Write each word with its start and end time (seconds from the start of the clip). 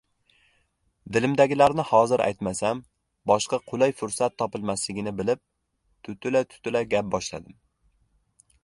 Dilimdagilarni 1.17 1.85
hozir 1.89 2.23
aytmasam, 2.29 2.81
boshqa 3.33 3.61
qulay 3.69 3.95
fursat 4.01 4.37
topilmasligini 4.43 5.15
bilib, 5.21 5.45
tutila-tutila 6.09 6.87
gap 6.97 7.15
boshladim. 7.17 7.59